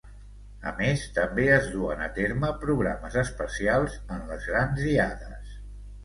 [0.69, 5.53] A més també es duen a terme programes especials en les grans diades.